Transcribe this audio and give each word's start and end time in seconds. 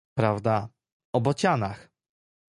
"prawda, 0.17 0.67
o 1.13 1.21
bocianach!" 1.21 1.91